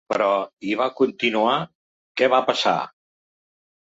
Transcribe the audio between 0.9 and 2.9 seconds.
continuar… què va passar?